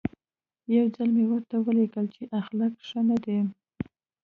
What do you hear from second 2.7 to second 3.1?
ښه